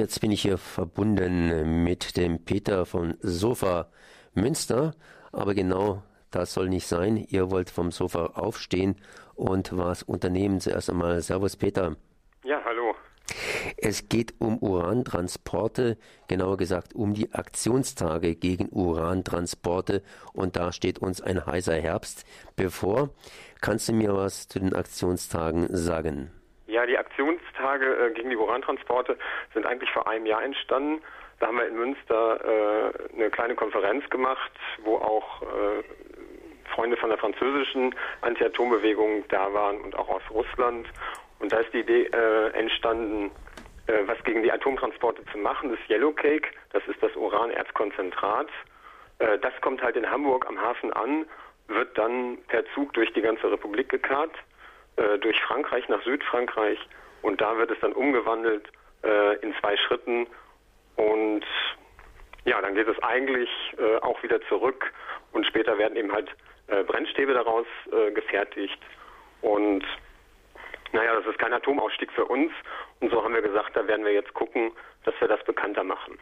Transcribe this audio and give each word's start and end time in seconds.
Jetzt 0.00 0.22
bin 0.22 0.30
ich 0.30 0.40
hier 0.40 0.56
verbunden 0.56 1.84
mit 1.84 2.16
dem 2.16 2.42
Peter 2.42 2.86
von 2.86 3.18
Sofa 3.20 3.90
Münster, 4.32 4.94
aber 5.30 5.52
genau 5.52 6.02
das 6.30 6.54
soll 6.54 6.70
nicht 6.70 6.86
sein. 6.86 7.18
Ihr 7.18 7.50
wollt 7.50 7.68
vom 7.68 7.90
Sofa 7.90 8.28
aufstehen 8.28 8.96
und 9.34 9.76
was 9.76 10.02
unternehmen. 10.02 10.58
Zuerst 10.58 10.88
einmal 10.88 11.20
Servus 11.20 11.56
Peter. 11.56 11.96
Ja, 12.44 12.62
hallo. 12.64 12.94
Es 13.76 14.08
geht 14.08 14.32
um 14.38 14.56
Urantransporte, 14.60 15.98
genauer 16.28 16.56
gesagt 16.56 16.94
um 16.94 17.12
die 17.12 17.34
Aktionstage 17.34 18.36
gegen 18.36 18.70
Urantransporte 18.70 20.02
und 20.32 20.56
da 20.56 20.72
steht 20.72 21.00
uns 21.00 21.20
ein 21.20 21.44
heißer 21.44 21.74
Herbst 21.74 22.24
bevor. 22.56 23.10
Kannst 23.60 23.90
du 23.90 23.92
mir 23.92 24.14
was 24.14 24.48
zu 24.48 24.60
den 24.60 24.74
Aktionstagen 24.74 25.68
sagen? 25.76 26.30
Ja, 26.70 26.86
die 26.86 26.96
Aktionstage 26.96 27.84
äh, 27.84 28.10
gegen 28.12 28.30
die 28.30 28.36
Urantransporte 28.36 29.18
sind 29.54 29.66
eigentlich 29.66 29.90
vor 29.90 30.06
einem 30.06 30.24
Jahr 30.24 30.44
entstanden. 30.44 31.02
Da 31.40 31.48
haben 31.48 31.56
wir 31.56 31.66
in 31.66 31.74
Münster 31.74 32.38
äh, 32.44 33.12
eine 33.16 33.28
kleine 33.30 33.56
Konferenz 33.56 34.08
gemacht, 34.08 34.52
wo 34.84 34.94
auch 34.96 35.42
äh, 35.42 35.82
Freunde 36.72 36.96
von 36.96 37.08
der 37.08 37.18
französischen 37.18 37.92
Anti-Atom-Bewegung 38.20 39.24
da 39.30 39.52
waren 39.52 39.80
und 39.80 39.98
auch 39.98 40.08
aus 40.08 40.22
Russland. 40.30 40.86
Und 41.40 41.52
da 41.52 41.58
ist 41.58 41.72
die 41.72 41.80
Idee 41.80 42.04
äh, 42.04 42.50
entstanden, 42.50 43.32
äh, 43.88 44.06
was 44.06 44.22
gegen 44.22 44.44
die 44.44 44.52
Atomtransporte 44.52 45.24
zu 45.32 45.38
machen. 45.38 45.70
Das 45.70 45.80
Yellow 45.88 46.12
Cake, 46.12 46.50
das 46.72 46.86
ist 46.86 47.02
das 47.02 47.16
Uranerzkonzentrat. 47.16 48.48
Äh, 49.18 49.38
das 49.38 49.54
kommt 49.60 49.82
halt 49.82 49.96
in 49.96 50.08
Hamburg 50.08 50.46
am 50.46 50.60
Hafen 50.62 50.92
an, 50.92 51.26
wird 51.66 51.98
dann 51.98 52.38
per 52.46 52.64
Zug 52.74 52.92
durch 52.92 53.12
die 53.12 53.22
ganze 53.22 53.50
Republik 53.50 53.88
gekarrt, 53.88 54.36
äh, 54.96 55.18
durch 55.18 55.40
Frankreich 55.42 55.88
nach 55.88 56.02
Südfrankreich 56.02 56.78
und 57.22 57.40
da 57.40 57.56
wird 57.56 57.70
es 57.70 57.78
dann 57.80 57.92
umgewandelt 57.92 58.68
äh, 59.02 59.36
in 59.38 59.54
zwei 59.60 59.76
Schritten 59.76 60.26
und 60.96 61.44
ja, 62.44 62.60
dann 62.60 62.74
geht 62.74 62.88
es 62.88 63.02
eigentlich 63.02 63.48
äh, 63.78 63.96
auch 63.98 64.22
wieder 64.22 64.40
zurück 64.48 64.92
und 65.32 65.46
später 65.46 65.78
werden 65.78 65.96
eben 65.96 66.12
halt 66.12 66.28
Brennstäbe 66.86 67.34
daraus 67.34 67.66
gefertigt 68.14 68.78
und 69.40 69.84
naja, 70.92 71.14
das 71.16 71.26
ist 71.26 71.38
kein 71.38 71.52
Atomausstieg 71.52 72.10
für 72.12 72.24
uns. 72.24 72.52
Und 73.00 73.10
so 73.10 73.22
haben 73.22 73.34
wir 73.34 73.42
gesagt, 73.42 73.76
da 73.76 73.86
werden 73.86 74.04
wir 74.04 74.12
jetzt 74.12 74.34
gucken, 74.34 74.72
dass 75.04 75.14
wir 75.20 75.28
das 75.28 75.42
bekannter 75.44 75.84
machen. 75.84 76.18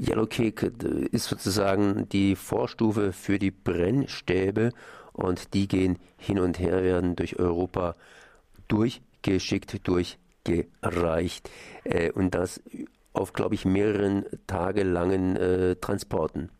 Yellow 0.00 0.26
Cake 0.26 0.72
ist 1.12 1.28
sozusagen 1.28 2.08
die 2.08 2.34
Vorstufe 2.36 3.12
für 3.12 3.38
die 3.38 3.50
Brennstäbe 3.50 4.70
und 5.12 5.54
die 5.54 5.68
gehen 5.68 5.98
hin 6.18 6.38
und 6.38 6.58
her, 6.58 6.82
werden 6.82 7.16
durch 7.16 7.38
Europa 7.38 7.94
durchgeschickt, 8.68 9.86
durchgereicht 9.86 11.50
äh, 11.84 12.10
und 12.12 12.34
das 12.34 12.62
auf, 13.12 13.32
glaube 13.32 13.54
ich, 13.54 13.64
mehreren 13.64 14.24
tagelangen 14.46 15.36
äh, 15.36 15.76
Transporten. 15.76 16.50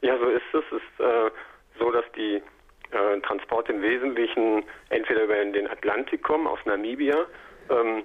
Ja, 0.00 0.16
so 0.18 0.26
ist 0.26 0.42
es. 0.52 0.64
Es 0.70 0.72
ist 0.72 1.00
äh, 1.00 1.30
so, 1.78 1.90
dass 1.90 2.04
die 2.16 2.42
äh, 2.90 3.20
Transport 3.20 3.68
im 3.68 3.82
Wesentlichen 3.82 4.64
entweder 4.88 5.24
über 5.24 5.34
den 5.34 5.68
Atlantik 5.68 6.22
kommen, 6.22 6.46
aus 6.46 6.58
Namibia, 6.64 7.26
ähm, 7.70 8.04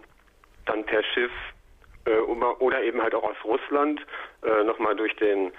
dann 0.66 0.86
per 0.86 1.04
Schiff 1.04 1.32
äh, 2.06 2.18
oder 2.18 2.82
eben 2.84 3.02
halt 3.02 3.16
auch 3.16 3.24
aus 3.24 3.38
Russland 3.44 4.02
äh, 4.44 4.64
nochmal 4.64 4.96
durch 4.96 5.16
den 5.16 5.52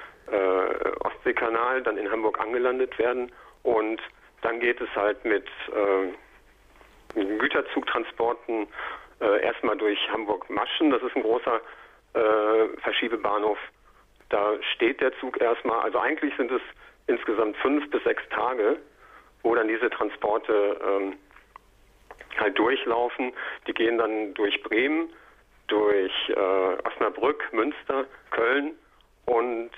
Ostseekanal 1.01 1.83
dann 1.83 1.99
in 1.99 2.09
Hamburg 2.09 2.41
angelandet 2.41 2.97
werden 2.97 3.33
und 3.63 4.01
dann 4.43 4.61
geht 4.61 4.81
es 4.81 4.89
halt 4.95 5.25
mit 5.25 5.47
äh, 5.69 7.25
Güterzugtransporten 7.39 8.67
äh, 9.21 9.43
erstmal 9.45 9.77
durch 9.77 9.99
Hamburg-Maschen, 10.11 10.91
das 10.91 11.03
ist 11.03 11.15
ein 11.15 11.23
großer 11.23 11.61
äh, 12.15 12.81
Verschiebebahnhof. 12.83 13.59
Da 14.31 14.55
steht 14.75 15.01
der 15.01 15.17
Zug 15.19 15.41
erstmal, 15.41 15.81
also 15.81 15.99
eigentlich 15.99 16.35
sind 16.37 16.51
es 16.51 16.63
insgesamt 17.07 17.57
fünf 17.59 17.89
bis 17.91 18.03
sechs 18.05 18.23
Tage, 18.31 18.79
wo 19.43 19.55
dann 19.55 19.69
diese 19.69 19.91
Transporte 19.91 20.81
ähm, 20.83 21.15
halt 22.39 22.59
durchlaufen. 22.59 23.33
Die 23.67 23.75
gehen 23.75 23.98
dann 23.98 24.35
durch 24.35 24.63
Bremen, 24.63 25.11
durch 25.69 26.13
äh, 26.31 26.89
Osnabrück, 26.89 27.53
Münster, 27.53 28.07
Köln 28.31 28.73
und 29.27 29.70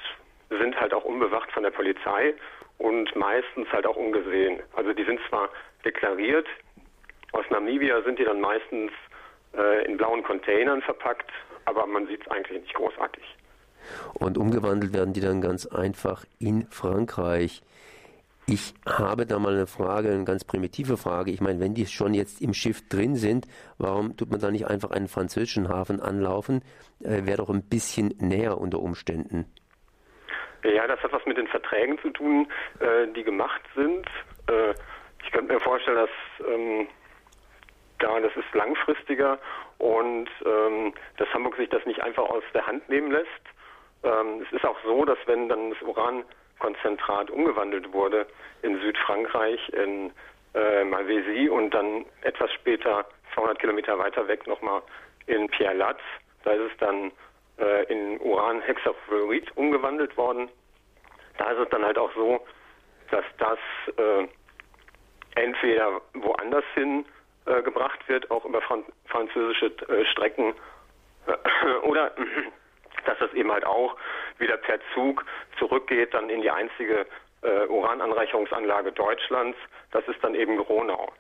sind 0.50 0.78
halt 0.81 0.94
auch 0.94 1.04
unbewacht 1.04 1.50
von 1.53 1.62
der 1.62 1.70
Polizei 1.70 2.34
und 2.78 3.14
meistens 3.16 3.68
halt 3.72 3.86
auch 3.86 3.96
ungesehen. 3.96 4.62
Also 4.74 4.92
die 4.92 5.04
sind 5.04 5.20
zwar 5.28 5.48
deklariert, 5.84 6.46
aus 7.32 7.44
Namibia 7.50 8.00
sind 8.02 8.18
die 8.18 8.24
dann 8.24 8.40
meistens 8.40 8.92
äh, 9.56 9.84
in 9.86 9.96
blauen 9.96 10.22
Containern 10.22 10.82
verpackt, 10.82 11.30
aber 11.64 11.86
man 11.86 12.06
sieht 12.06 12.20
es 12.22 12.28
eigentlich 12.30 12.60
nicht 12.60 12.74
großartig. 12.74 13.24
Und 14.14 14.38
umgewandelt 14.38 14.94
werden 14.94 15.12
die 15.12 15.20
dann 15.20 15.40
ganz 15.40 15.66
einfach 15.66 16.24
in 16.38 16.66
Frankreich. 16.70 17.62
Ich 18.46 18.74
habe 18.86 19.26
da 19.26 19.38
mal 19.38 19.54
eine 19.54 19.66
Frage, 19.66 20.10
eine 20.10 20.24
ganz 20.24 20.44
primitive 20.44 20.96
Frage. 20.96 21.30
Ich 21.30 21.40
meine, 21.40 21.60
wenn 21.60 21.74
die 21.74 21.86
schon 21.86 22.12
jetzt 22.12 22.42
im 22.42 22.52
Schiff 22.52 22.86
drin 22.88 23.16
sind, 23.16 23.46
warum 23.78 24.16
tut 24.16 24.30
man 24.30 24.40
da 24.40 24.50
nicht 24.50 24.66
einfach 24.66 24.90
einen 24.90 25.08
französischen 25.08 25.68
Hafen 25.68 26.00
anlaufen? 26.00 26.62
Äh, 27.00 27.24
Wäre 27.24 27.38
doch 27.38 27.50
ein 27.50 27.62
bisschen 27.62 28.14
näher 28.18 28.58
unter 28.58 28.80
Umständen. 28.80 29.46
Ja, 30.64 30.86
das 30.86 31.00
hat 31.02 31.12
was 31.12 31.25
mit 31.26 31.36
den 31.36 31.47
Verträgen 31.47 31.98
zu 31.98 32.10
tun, 32.10 32.48
äh, 32.80 33.06
die 33.08 33.22
gemacht 33.22 33.60
sind. 33.75 34.06
Äh, 34.48 34.75
ich 35.22 35.30
könnte 35.30 35.52
mir 35.52 35.60
vorstellen, 35.60 35.97
dass 35.97 36.47
ähm, 36.48 36.88
da 37.98 38.19
das 38.20 38.34
ist 38.34 38.54
langfristiger 38.54 39.38
und 39.78 40.28
ähm, 40.44 40.94
dass 41.19 41.32
Hamburg 41.34 41.56
sich 41.56 41.69
das 41.69 41.84
nicht 41.84 42.02
einfach 42.02 42.25
aus 42.25 42.42
der 42.54 42.66
Hand 42.66 42.88
nehmen 42.88 43.10
lässt. 43.10 43.28
Ähm, 44.02 44.42
es 44.47 44.52
ist 44.52 44.64
auch 44.64 44.78
so, 44.84 45.04
dass 45.04 45.19
wenn 45.26 45.48
dann 45.48 45.70
das 45.70 45.82
Uran 45.82 46.25
Konzentrat 46.58 47.31
umgewandelt 47.31 47.92
wurde 47.92 48.26
in 48.62 48.81
Südfrankreich, 48.81 49.69
in 49.70 50.12
äh, 50.54 50.84
Malvézy 50.84 51.50
und 51.50 51.72
dann 51.75 52.06
etwas 52.22 52.50
später, 52.52 53.04
200 53.34 53.58
Kilometer 53.58 53.98
weiter 53.98 54.26
weg, 54.28 54.46
nochmal 54.46 54.82
in 55.26 55.48
Pierre-Latz. 55.48 56.00
Da 56.44 56.52
ist 56.52 56.72
es 56.72 56.76
dann 56.78 57.12
äh, 57.59 57.84
in 57.84 58.20
Uran-Hexafluorid 58.20 59.56
umgewandelt 59.56 60.16
worden. 60.16 60.48
Da 61.38 61.50
ist 61.50 61.59
es 61.59 61.69
dann 61.70 61.84
halt 61.84 61.98
auch 61.98 62.12
so, 62.15 62.44
dass 63.10 63.25
das 63.38 63.59
äh, 63.97 64.26
entweder 65.34 66.00
woanders 66.14 66.64
hin 66.75 67.04
äh, 67.47 67.62
gebracht 67.62 68.00
wird, 68.09 68.31
auch 68.31 68.44
über 68.44 68.60
Fran 68.62 68.84
französische 69.06 69.66
äh, 69.88 70.04
Strecken, 70.06 70.54
oder 71.82 72.12
dass 73.06 73.19
das 73.19 73.32
eben 73.34 73.53
halt 73.53 73.64
auch 73.64 73.97
wieder 74.38 74.56
per 74.56 74.78
Zug 74.94 75.25
zurückgeht, 75.59 76.14
dann 76.14 76.31
in 76.31 76.43
die 76.43 76.50
einzige 76.50 77.06
äh, 77.43 77.66
Urananreicherungsanlage 77.66 78.93
Deutschlands. 78.93 79.59
Das 79.91 80.06
ist 80.09 80.22
dann 80.22 80.34
eben 80.34 80.56
Gronau. 80.56 81.12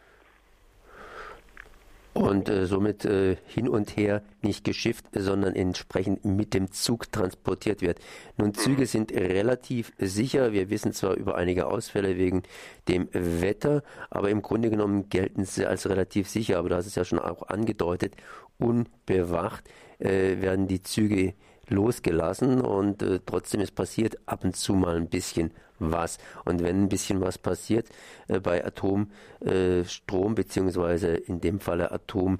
Und 2.14 2.48
äh, 2.48 2.66
somit 2.66 3.04
äh, 3.04 3.36
hin 3.44 3.68
und 3.68 3.96
her 3.96 4.22
nicht 4.40 4.62
geschifft, 4.62 5.06
sondern 5.12 5.56
entsprechend 5.56 6.24
mit 6.24 6.54
dem 6.54 6.70
Zug 6.70 7.10
transportiert 7.10 7.82
wird. 7.82 7.98
Nun. 8.36 8.54
Züge 8.54 8.86
sind 8.86 9.12
relativ 9.12 9.92
sicher. 9.98 10.52
Wir 10.52 10.70
wissen 10.70 10.92
zwar 10.92 11.14
über 11.14 11.34
einige 11.34 11.66
Ausfälle 11.66 12.16
wegen 12.16 12.44
dem 12.86 13.08
Wetter, 13.12 13.82
aber 14.10 14.30
im 14.30 14.42
Grunde 14.42 14.70
genommen 14.70 15.08
gelten 15.08 15.44
sie 15.44 15.66
als 15.66 15.88
relativ 15.88 16.28
sicher. 16.28 16.58
Aber 16.58 16.76
hast 16.76 16.86
es 16.86 16.94
ja 16.94 17.04
schon 17.04 17.18
auch 17.18 17.48
angedeutet, 17.48 18.14
unbewacht 18.58 19.68
äh, 19.98 20.40
werden 20.40 20.68
die 20.68 20.82
Züge 20.82 21.34
losgelassen 21.68 22.60
und 22.60 23.02
äh, 23.02 23.20
trotzdem 23.24 23.60
ist 23.60 23.74
passiert 23.74 24.18
ab 24.26 24.44
und 24.44 24.56
zu 24.56 24.74
mal 24.74 24.96
ein 24.96 25.08
bisschen 25.08 25.52
was. 25.78 26.18
Und 26.44 26.62
wenn 26.62 26.82
ein 26.82 26.88
bisschen 26.88 27.20
was 27.20 27.38
passiert 27.38 27.88
äh, 28.28 28.40
bei 28.40 28.64
Atomstrom 28.64 30.32
äh, 30.32 30.34
beziehungsweise 30.34 31.08
in 31.08 31.40
dem 31.40 31.60
Falle 31.60 31.92
Atom, 31.92 32.38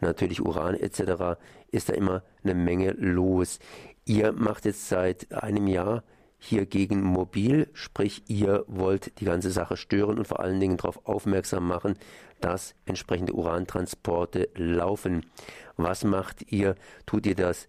natürlich 0.00 0.40
Uran 0.40 0.74
etc., 0.74 1.38
ist 1.70 1.88
da 1.88 1.94
immer 1.94 2.22
eine 2.44 2.54
Menge 2.54 2.92
los. 2.92 3.58
Ihr 4.04 4.32
macht 4.32 4.64
jetzt 4.64 4.88
seit 4.88 5.32
einem 5.32 5.66
Jahr 5.66 6.04
hier 6.38 6.66
gegen 6.66 7.02
mobil, 7.02 7.68
sprich 7.72 8.22
ihr 8.28 8.64
wollt 8.68 9.18
die 9.20 9.24
ganze 9.24 9.50
Sache 9.50 9.76
stören 9.76 10.18
und 10.18 10.28
vor 10.28 10.40
allen 10.40 10.60
Dingen 10.60 10.76
darauf 10.76 11.04
aufmerksam 11.06 11.66
machen, 11.66 11.96
dass 12.40 12.74
entsprechende 12.84 13.32
Urantransporte 13.32 14.50
laufen. 14.54 15.26
Was 15.76 16.04
macht 16.04 16.52
ihr? 16.52 16.76
Tut 17.06 17.26
ihr 17.26 17.34
das 17.34 17.66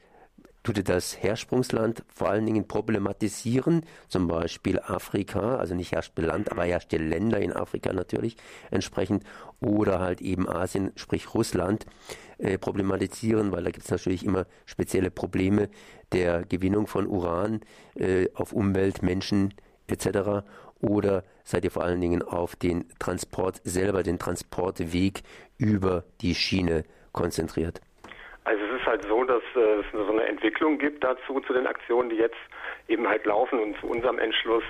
tut 0.74 0.90
das 0.90 1.24
Hersprungsland 1.24 2.04
vor 2.14 2.28
allen 2.30 2.46
Dingen 2.46 2.68
problematisieren, 2.68 3.86
zum 4.10 4.28
Beispiel 4.28 4.80
Afrika, 4.80 5.56
also 5.56 5.74
nicht 5.76 5.94
herrschte 5.94 6.22
Land, 6.22 6.52
aber 6.52 6.66
herrschte 6.66 6.98
Länder 6.98 7.40
in 7.40 7.54
Afrika 7.54 7.94
natürlich 7.94 8.36
entsprechend, 8.70 9.24
oder 9.62 10.00
halt 10.02 10.20
eben 10.20 10.48
Asien, 10.48 10.92
sprich 10.98 11.34
Russland, 11.34 11.86
äh, 12.38 12.58
problematisieren, 12.58 13.54
weil 13.54 13.64
da 13.64 13.72
gibt 13.72 13.86
es 13.86 13.92
natürlich 13.92 14.26
immer 14.26 14.46
spezielle 14.66 15.10
Probleme 15.10 15.70
der 16.12 16.44
Gewinnung 16.44 16.88
von 16.88 17.08
Uran 17.08 17.62
äh, 17.96 18.28
auf 18.34 18.52
Umwelt, 18.52 19.02
Menschen 19.02 19.54
etc. 19.88 20.46
Oder 20.82 21.24
seid 21.46 21.64
ihr 21.64 21.72
vor 21.72 21.86
allen 21.86 22.02
Dingen 22.02 22.22
auf 22.22 22.58
den 22.58 22.84
Transport 23.00 23.62
selber, 23.64 24.04
den 24.04 24.20
Transportweg 24.20 25.24
über 25.58 26.04
die 26.20 26.36
Schiene 26.36 26.84
konzentriert? 27.14 27.80
Halt 28.98 29.08
so, 29.08 29.24
dass 29.26 29.44
äh, 29.56 29.80
es 29.80 29.86
so 29.92 30.12
eine 30.12 30.26
Entwicklung 30.26 30.80
gibt 30.80 31.04
dazu, 31.04 31.40
zu 31.42 31.54
den 31.54 31.68
Aktionen, 31.68 32.10
die 32.10 32.16
jetzt 32.16 32.38
eben 32.88 33.08
halt 33.08 33.26
laufen 33.26 33.60
und 33.60 33.80
zu 33.80 33.88
unserem 33.88 34.18
Entschluss, 34.18 34.64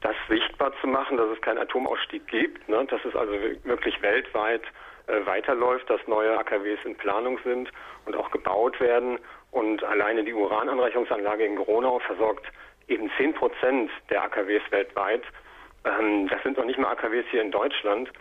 das 0.00 0.14
sichtbar 0.28 0.72
zu 0.80 0.86
machen, 0.86 1.16
dass 1.16 1.28
es 1.30 1.40
keinen 1.40 1.58
Atomausstieg 1.58 2.26
gibt, 2.28 2.68
ne? 2.68 2.84
dass 2.84 3.04
es 3.04 3.16
also 3.16 3.32
wirklich 3.64 4.00
weltweit 4.00 4.62
äh, 5.08 5.26
weiterläuft, 5.26 5.90
dass 5.90 6.06
neue 6.06 6.38
AKWs 6.38 6.78
in 6.84 6.96
Planung 6.96 7.38
sind 7.42 7.72
und 8.06 8.14
auch 8.14 8.30
gebaut 8.30 8.78
werden. 8.78 9.18
Und 9.50 9.82
alleine 9.82 10.22
die 10.22 10.34
Urananreichungsanlage 10.34 11.44
in 11.44 11.56
Gronau 11.56 11.98
versorgt 12.00 12.46
eben 12.86 13.10
10 13.16 13.34
Prozent 13.34 13.90
der 14.08 14.22
AKWs 14.22 14.62
weltweit. 14.70 15.22
Ähm, 15.84 16.28
das 16.28 16.40
sind 16.44 16.58
noch 16.58 16.64
nicht 16.64 16.78
mal 16.78 16.92
AKWs 16.92 17.24
hier 17.30 17.42
in 17.42 17.50
Deutschland. 17.50 18.12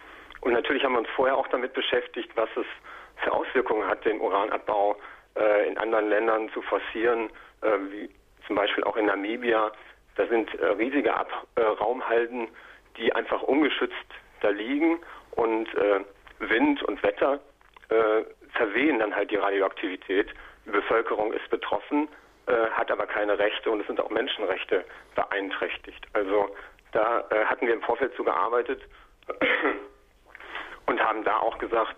Und 0.42 0.54
natürlich 0.54 0.84
haben 0.84 0.94
wir 0.94 1.00
uns 1.00 1.10
vorher 1.16 1.38
auch 1.38 1.48
damit 1.50 1.74
beschäftigt, 1.74 2.32
was 2.36 2.50
es 2.56 2.66
für 3.18 3.32
Auswirkungen 3.32 3.88
hat, 3.88 4.04
den 4.04 4.20
Uranabbau 4.20 4.98
äh, 5.36 5.68
in 5.68 5.78
anderen 5.78 6.10
Ländern 6.10 6.50
zu 6.50 6.62
forcieren, 6.62 7.30
äh, 7.62 7.78
wie 7.90 8.10
zum 8.48 8.56
Beispiel 8.56 8.84
auch 8.84 8.98
in 8.98 9.06
Namibia. 9.06 9.72
Da 10.16 10.28
sind 10.28 10.54
äh, 10.60 10.66
riesige 10.66 11.14
Ab 11.14 11.32
äh, 11.56 11.62
Raumhalden, 11.62 12.48
die 12.98 13.14
einfach 13.14 13.42
ungeschützt 13.42 13.96
da 14.42 14.50
liegen 14.50 15.00
und 15.32 15.74
äh, 15.76 16.02
Wind 16.40 16.84
und 16.84 17.02
Wetter 17.02 17.40
äh, 17.90 18.24
verwehen 18.52 19.00
dann 19.00 19.16
halt 19.16 19.32
die 19.32 19.38
Radioaktivität. 19.38 20.30
Die 20.66 20.72
Bevölkerung 20.72 21.34
ist 21.34 21.50
betroffen, 21.50 22.08
hat 22.72 22.90
aber 22.90 23.06
keine 23.06 23.38
Rechte 23.38 23.70
und 23.70 23.82
es 23.82 23.88
sind 23.88 24.00
auch 24.00 24.10
Menschenrechte 24.10 24.86
beeinträchtigt. 25.16 26.06
Also 26.14 26.56
da 26.94 27.26
hatten 27.46 27.68
wir 27.68 27.74
im 27.74 27.82
Vorfeld 27.82 28.16
zu 28.16 28.24
gearbeitet 28.24 28.82
und 30.86 31.02
haben 31.02 31.24
da 31.26 31.40
auch 31.40 31.58
gesagt, 31.58 31.98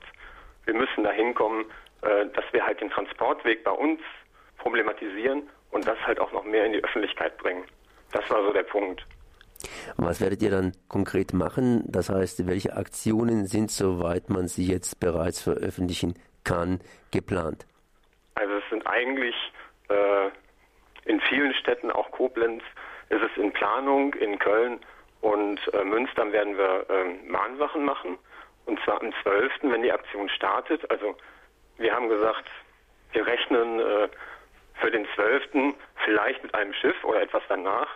wir 0.65 0.73
müssen 0.73 1.03
da 1.03 1.11
hinkommen, 1.11 1.65
äh, 2.05 2.27
dass 2.33 2.45
wir 2.51 2.65
halt 2.65 2.79
den 2.81 2.89
Transportweg 2.89 3.63
bei 3.63 3.71
uns 3.71 3.99
problematisieren 4.57 5.49
und 5.71 5.87
das 5.87 5.97
halt 6.05 6.19
auch 6.19 6.31
noch 6.31 6.43
mehr 6.43 6.65
in 6.65 6.73
die 6.73 6.83
Öffentlichkeit 6.83 7.37
bringen. 7.37 7.65
Das 8.11 8.29
war 8.29 8.43
so 8.43 8.53
der 8.53 8.63
Punkt. 8.63 9.05
Was 9.97 10.21
werdet 10.21 10.41
ihr 10.41 10.51
dann 10.51 10.73
konkret 10.87 11.33
machen? 11.33 11.83
Das 11.87 12.09
heißt, 12.09 12.47
welche 12.47 12.75
Aktionen 12.75 13.45
sind, 13.45 13.71
soweit 13.71 14.29
man 14.29 14.47
sie 14.47 14.65
jetzt 14.65 14.99
bereits 14.99 15.41
veröffentlichen 15.41 16.13
kann, 16.43 16.79
geplant? 17.11 17.65
Also 18.35 18.53
es 18.53 18.63
sind 18.69 18.85
eigentlich 18.85 19.35
äh, 19.89 20.29
in 21.05 21.19
vielen 21.21 21.53
Städten, 21.55 21.91
auch 21.91 22.11
Koblenz, 22.11 22.63
ist 23.09 23.21
es 23.21 23.41
in 23.41 23.51
Planung, 23.53 24.13
in 24.15 24.37
Köln 24.39 24.79
und 25.21 25.59
äh, 25.73 25.83
Münster 25.83 26.31
werden 26.31 26.57
wir 26.57 26.85
äh, 26.89 27.29
Mahnwachen 27.29 27.83
machen. 27.85 28.17
Und 28.65 28.79
zwar 28.83 29.01
am 29.01 29.11
12., 29.23 29.51
wenn 29.63 29.83
die 29.83 29.91
Aktion 29.91 30.29
startet. 30.29 30.89
Also 30.89 31.15
wir 31.77 31.93
haben 31.93 32.09
gesagt, 32.09 32.45
wir 33.11 33.25
rechnen 33.25 33.79
äh, 33.79 34.09
für 34.81 34.91
den 34.91 35.07
12. 35.15 35.75
vielleicht 36.03 36.43
mit 36.43 36.53
einem 36.53 36.73
Schiff 36.73 37.01
oder 37.03 37.21
etwas 37.21 37.43
danach 37.47 37.87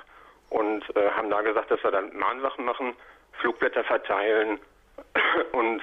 und 0.50 0.84
äh, 0.96 1.10
haben 1.12 1.30
da 1.30 1.42
gesagt, 1.42 1.72
dass 1.72 1.84
wir 1.84 1.92
dann 1.92 2.16
Mahnwachen 2.16 2.66
machen, 2.66 2.96
Flugblätter 3.40 3.84
verteilen 3.84 4.60
und 5.52 5.81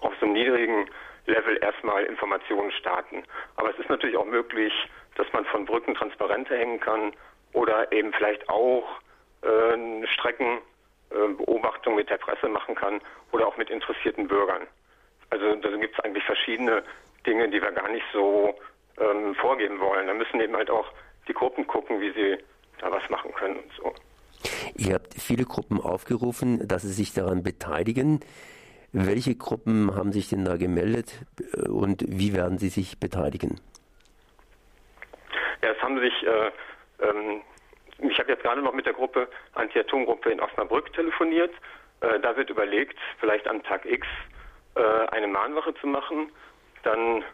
auf 0.00 0.12
so 0.20 0.26
einem 0.26 0.34
niedrigen 0.34 0.88
Level 1.26 1.56
erstmal 1.62 2.04
Informationen 2.04 2.70
starten. 2.72 3.24
Aber 3.56 3.70
es 3.70 3.78
ist 3.78 3.88
natürlich 3.88 4.16
auch 4.16 4.26
möglich, 4.26 4.72
dass 5.16 5.26
man 5.32 5.44
von 5.46 5.64
Brücken 5.64 5.94
Transparente 5.94 6.56
hängen 6.56 6.80
kann 6.80 7.12
oder 7.52 7.90
eben 7.92 8.12
vielleicht 8.12 8.48
auch 8.48 9.00
äh, 9.42 10.06
Strecken 10.08 10.58
äh, 11.10 11.28
mit 11.94 12.10
der 12.10 12.18
Presse 12.18 12.48
machen 12.48 12.74
kann 12.74 13.00
oder 13.32 13.46
auch 13.46 13.56
mit 13.56 13.70
interessierten 13.70 14.28
Bürgern. 14.28 14.66
Also 15.34 15.56
da 15.56 15.68
gibt 15.76 15.98
es 15.98 16.04
eigentlich 16.04 16.22
verschiedene 16.24 16.84
Dinge, 17.26 17.48
die 17.48 17.60
wir 17.60 17.72
gar 17.72 17.88
nicht 17.90 18.04
so 18.12 18.54
ähm, 19.00 19.34
vorgeben 19.34 19.80
wollen. 19.80 20.06
Da 20.06 20.14
müssen 20.14 20.40
eben 20.40 20.54
halt 20.54 20.70
auch 20.70 20.86
die 21.26 21.32
Gruppen 21.32 21.66
gucken, 21.66 22.00
wie 22.00 22.12
sie 22.12 22.38
da 22.78 22.92
was 22.92 23.08
machen 23.10 23.32
können 23.34 23.56
und 23.56 23.72
so. 23.76 23.92
Ihr 24.76 24.94
habt 24.94 25.14
viele 25.14 25.44
Gruppen 25.44 25.80
aufgerufen, 25.80 26.68
dass 26.68 26.82
sie 26.82 26.92
sich 26.92 27.12
daran 27.12 27.42
beteiligen. 27.42 28.20
Welche 28.92 29.34
Gruppen 29.34 29.96
haben 29.96 30.12
sich 30.12 30.28
denn 30.28 30.44
da 30.44 30.56
gemeldet 30.56 31.12
äh, 31.52 31.68
und 31.68 32.04
wie 32.06 32.32
werden 32.32 32.58
sie 32.58 32.68
sich 32.68 33.00
beteiligen? 33.00 33.60
Ja, 35.62 35.70
es 35.70 35.82
haben 35.82 35.98
sich 35.98 36.14
äh, 36.22 36.50
ähm, 37.02 37.40
ich 37.98 38.18
habe 38.20 38.30
jetzt 38.30 38.44
gerade 38.44 38.62
noch 38.62 38.72
mit 38.72 38.86
der 38.86 38.92
Gruppe 38.92 39.28
Anti-Atom-Gruppe 39.54 40.30
in 40.30 40.40
Osnabrück 40.40 40.92
telefoniert. 40.92 41.52
Äh, 42.02 42.20
da 42.20 42.36
wird 42.36 42.50
überlegt, 42.50 42.96
vielleicht 43.18 43.48
am 43.48 43.64
Tag 43.64 43.84
X 43.84 44.06
äh, 44.76 45.06
eine 45.08 45.26
Mahnwache 45.26 45.74
zu 45.74 45.86
machen. 45.86 46.30
Dann 46.82 47.24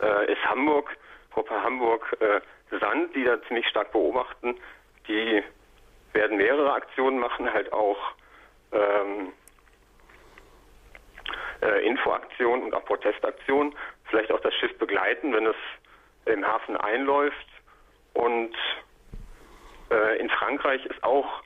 äh, 0.00 0.32
ist 0.32 0.44
Hamburg, 0.44 0.96
Gruppe 1.32 1.62
Hamburg 1.62 2.16
äh, 2.20 2.40
Sand, 2.78 3.14
die 3.14 3.24
da 3.24 3.40
ziemlich 3.42 3.66
stark 3.68 3.92
beobachten. 3.92 4.56
Die 5.08 5.42
werden 6.12 6.36
mehrere 6.36 6.72
Aktionen 6.72 7.18
machen, 7.18 7.52
halt 7.52 7.72
auch 7.72 7.98
ähm, 8.72 9.32
äh, 11.62 11.86
Infoaktionen 11.86 12.64
und 12.64 12.74
auch 12.74 12.84
Protestaktionen. 12.84 13.74
Vielleicht 14.04 14.32
auch 14.32 14.40
das 14.40 14.54
Schiff 14.54 14.76
begleiten, 14.78 15.32
wenn 15.32 15.46
es 15.46 15.56
im 16.26 16.46
Hafen 16.46 16.76
einläuft 16.76 17.46
und 18.14 18.54
äh, 19.90 20.18
in 20.18 20.28
Frankreich 20.30 20.84
ist 20.86 21.02
auch, 21.02 21.42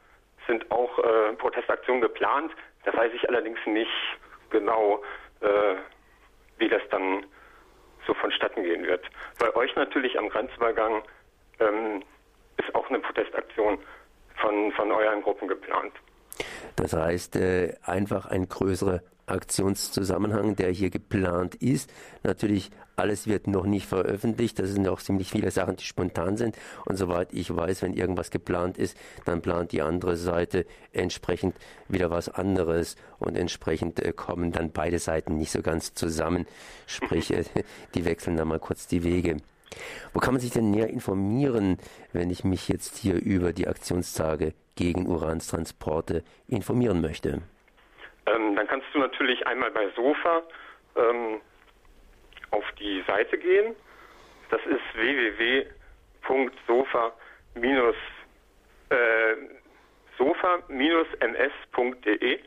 sind 0.47 0.71
auch 0.71 0.99
äh, 0.99 1.33
Protestaktionen 1.35 2.01
geplant. 2.01 2.53
Da 2.87 2.97
weiß 2.97 3.13
ich 3.15 3.29
allerdings 3.29 3.59
nicht 3.67 3.91
genau, 4.51 5.03
äh, 5.41 5.75
wie 6.59 6.69
das 6.69 6.83
dann 6.91 7.27
so 8.07 8.15
vonstatten 8.15 8.63
gehen 8.63 8.87
wird. 8.87 9.05
Bei 9.39 9.55
euch 9.57 9.75
natürlich 9.75 10.17
am 10.19 10.29
Grenzübergang 10.29 11.03
ähm, 11.59 12.03
ist 12.57 12.75
auch 12.75 12.89
eine 12.89 13.01
Protestaktion 13.01 13.79
von, 14.37 14.73
von 14.73 14.93
euren 14.93 15.21
Gruppen 15.23 15.49
geplant. 15.49 15.93
Das 16.77 16.93
heißt, 16.93 17.37
äh, 17.37 17.75
einfach 17.83 18.27
ein 18.27 18.49
größerer 18.49 19.01
Aktionszusammenhang, 19.27 20.57
der 20.57 20.71
hier 20.71 20.91
geplant 20.91 21.57
ist. 21.57 21.93
Natürlich, 22.23 22.71
alles 22.97 23.27
wird 23.27 23.47
noch 23.47 23.67
nicht 23.67 23.87
veröffentlicht. 23.87 24.59
Das 24.59 24.71
sind 24.71 24.89
auch 24.89 25.01
ziemlich 25.01 25.31
viele 25.31 25.51
Sachen, 25.51 25.77
die 25.77 25.85
spontan 25.85 26.37
sind. 26.37 26.57
Und 26.85 26.97
soweit 26.97 27.33
ich 27.33 27.55
weiß, 27.55 27.83
wenn 27.83 27.93
irgendwas 27.93 28.31
geplant 28.31 28.79
ist, 28.79 28.97
dann 29.25 29.43
plant 29.43 29.73
die 29.73 29.83
andere 29.83 30.17
Seite 30.17 30.67
entsprechend 30.93 31.57
wieder 31.89 32.11
was 32.11 32.29
anderes. 32.29 32.97
Und 33.19 33.37
entsprechend 33.37 34.01
äh, 34.01 34.13
kommen 34.13 34.53
dann 34.53 34.71
beide 34.71 34.99
Seiten 34.99 35.37
nicht 35.37 35.51
so 35.51 35.63
ganz 35.63 35.95
zusammen. 35.95 36.47
Sprich, 36.87 37.33
äh, 37.33 37.45
die 37.95 38.05
wechseln 38.05 38.37
dann 38.37 38.49
mal 38.49 38.61
kurz 38.61 38.87
die 38.87 39.05
Wege. 39.05 39.37
Wo 40.15 40.21
kann 40.21 40.35
man 40.35 40.41
sich 40.41 40.53
denn 40.53 40.71
näher 40.71 40.89
informieren, 40.89 41.77
wenn 42.13 42.31
ich 42.31 42.45
mich 42.45 42.69
jetzt 42.69 42.97
hier 42.97 43.17
über 43.17 43.53
die 43.53 43.69
Aktionstage 43.69 44.55
gegen 44.75 45.07
Uranstransporte 45.07 46.23
informieren 46.49 47.01
möchte? 47.01 47.43
Ähm, 48.27 48.57
dann 48.57 48.67
kannst 48.67 48.87
du 48.93 48.99
natürlich 48.99 49.47
einmal 49.47 49.71
bei 49.71 49.89
Sofa 49.91 50.43
ähm, 50.97 51.41
auf 52.51 52.65
die 52.79 53.03
Seite 53.07 53.39
gehen. 53.39 53.77
Das 54.51 54.61
ist 54.67 54.83
www.sofa- 54.95 57.13
äh, 58.91 59.37
sofa-ms.de. 60.19 62.41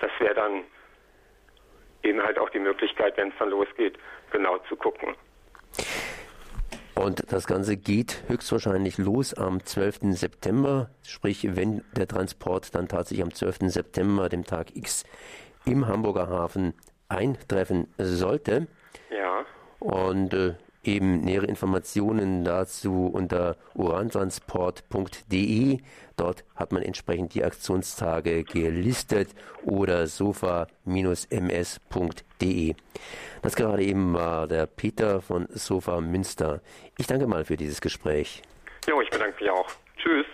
das 0.00 0.10
wäre 0.18 0.34
dann 0.34 0.64
eben 2.02 2.22
halt 2.22 2.38
auch 2.38 2.50
die 2.50 2.58
Möglichkeit, 2.58 3.16
wenn 3.16 3.28
es 3.28 3.34
dann 3.38 3.50
losgeht, 3.50 3.98
genau 4.32 4.58
zu 4.68 4.76
gucken. 4.76 5.14
Und 7.00 7.32
das 7.32 7.46
Ganze 7.46 7.78
geht 7.78 8.24
höchstwahrscheinlich 8.28 8.98
los 8.98 9.32
am 9.32 9.64
12. 9.64 10.00
September, 10.12 10.90
sprich 11.02 11.56
wenn 11.56 11.82
der 11.96 12.06
Transport 12.06 12.74
dann 12.74 12.88
tatsächlich 12.88 13.22
am 13.24 13.32
12. 13.32 13.70
September, 13.72 14.28
dem 14.28 14.44
Tag 14.44 14.76
X, 14.76 15.04
im 15.64 15.86
Hamburger 15.86 16.28
Hafen 16.28 16.74
eintreffen 17.08 17.86
sollte. 17.96 18.66
Ja. 19.10 19.46
Und 19.78 20.34
äh, 20.34 20.56
eben 20.84 21.20
nähere 21.20 21.46
Informationen 21.46 22.44
dazu 22.44 23.10
unter 23.12 23.56
urantransport.de. 23.74 25.78
Dort 26.16 26.44
hat 26.54 26.72
man 26.72 26.82
entsprechend 26.82 27.34
die 27.34 27.44
Aktionstage 27.44 28.44
gelistet 28.44 29.34
oder 29.64 30.06
sofa-ms.de. 30.06 32.74
Das 33.42 33.56
gerade 33.56 33.82
eben 33.82 34.14
war 34.14 34.46
der 34.46 34.66
Peter 34.66 35.20
von 35.20 35.48
Sofa 35.50 36.00
Münster. 36.00 36.60
Ich 36.98 37.06
danke 37.06 37.26
mal 37.26 37.44
für 37.44 37.56
dieses 37.56 37.80
Gespräch. 37.80 38.42
Jo, 38.88 39.00
ich 39.00 39.10
bedanke 39.10 39.42
mich 39.42 39.50
auch. 39.50 39.68
Tschüss. 39.96 40.26